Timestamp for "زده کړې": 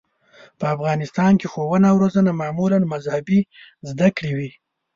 3.89-4.31